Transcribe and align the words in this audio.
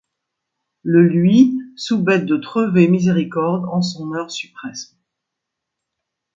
Ie 0.83 0.89
luy 1.09 1.59
soubhaite 1.75 2.25
de 2.25 2.35
treuver 2.37 2.87
miséricorde 2.87 3.65
en 3.69 3.83
son 3.83 4.11
heure 4.15 4.31
supresme. 4.31 4.97